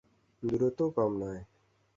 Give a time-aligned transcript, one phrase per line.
[0.43, 1.41] দূরত্বও কম নয়।